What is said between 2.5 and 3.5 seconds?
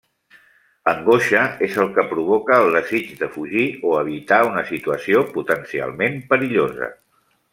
el desig de